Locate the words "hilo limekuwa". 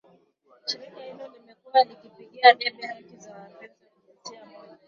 1.03-1.83